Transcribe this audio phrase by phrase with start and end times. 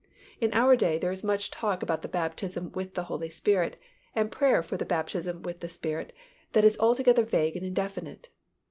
[0.39, 3.77] In our day there is much talk about the baptism with the Holy Spirit
[4.15, 6.11] and prayer for the baptism with the Spirit
[6.53, 8.29] that is altogether vague and indefinite.